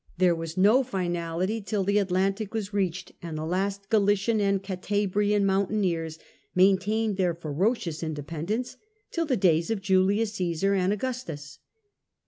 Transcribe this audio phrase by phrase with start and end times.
[0.17, 5.45] There was no finality till the Atlantic was reached, and the last Galician and Cantabrian
[5.45, 6.17] mountaineers
[6.55, 8.77] maintained their ferocious independence
[9.11, 11.59] till the days of Julius Osesar and Augustus.